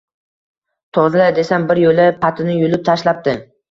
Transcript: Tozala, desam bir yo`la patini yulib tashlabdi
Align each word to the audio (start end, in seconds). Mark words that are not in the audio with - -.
Tozala, 0.99 1.29
desam 1.41 1.69
bir 1.73 1.85
yo`la 1.87 2.09
patini 2.27 2.61
yulib 2.61 2.87
tashlabdi 2.93 3.43